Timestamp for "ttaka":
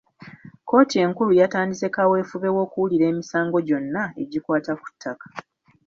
4.93-5.27